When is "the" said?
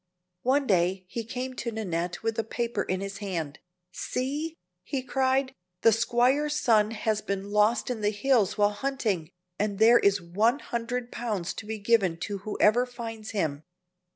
5.83-5.91, 8.01-8.09